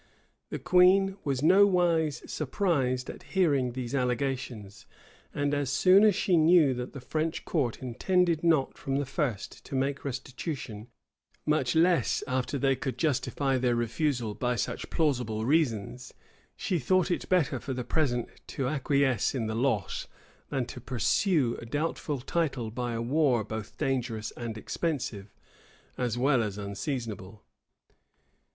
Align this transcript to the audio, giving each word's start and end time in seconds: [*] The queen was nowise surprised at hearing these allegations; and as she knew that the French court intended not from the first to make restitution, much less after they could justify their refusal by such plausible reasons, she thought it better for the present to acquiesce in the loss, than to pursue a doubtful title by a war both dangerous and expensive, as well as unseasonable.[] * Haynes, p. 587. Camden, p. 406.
[*] 0.27 0.49
The 0.49 0.57
queen 0.57 1.15
was 1.23 1.43
nowise 1.43 2.23
surprised 2.25 3.07
at 3.07 3.21
hearing 3.37 3.73
these 3.73 3.93
allegations; 3.93 4.87
and 5.31 5.53
as 5.53 5.71
she 5.79 6.37
knew 6.37 6.73
that 6.73 6.93
the 6.93 6.99
French 6.99 7.45
court 7.45 7.83
intended 7.83 8.43
not 8.43 8.79
from 8.79 8.95
the 8.95 9.05
first 9.05 9.63
to 9.65 9.75
make 9.75 10.03
restitution, 10.03 10.87
much 11.45 11.75
less 11.75 12.23
after 12.25 12.57
they 12.57 12.75
could 12.75 12.97
justify 12.97 13.59
their 13.59 13.75
refusal 13.75 14.33
by 14.33 14.55
such 14.55 14.89
plausible 14.89 15.45
reasons, 15.45 16.15
she 16.57 16.79
thought 16.79 17.11
it 17.11 17.29
better 17.29 17.59
for 17.59 17.73
the 17.75 17.83
present 17.83 18.27
to 18.47 18.67
acquiesce 18.67 19.35
in 19.35 19.45
the 19.45 19.53
loss, 19.53 20.07
than 20.49 20.65
to 20.65 20.81
pursue 20.81 21.55
a 21.57 21.65
doubtful 21.67 22.21
title 22.21 22.71
by 22.71 22.93
a 22.93 23.01
war 23.03 23.43
both 23.43 23.77
dangerous 23.77 24.31
and 24.31 24.57
expensive, 24.57 25.31
as 25.95 26.17
well 26.17 26.41
as 26.41 26.57
unseasonable.[] 26.57 27.33
* 27.43 27.43
Haynes, 27.43 27.43
p. 27.43 27.43
587. 27.43 27.43
Camden, 27.45 27.45
p. 27.45 28.29
406. 28.33 28.39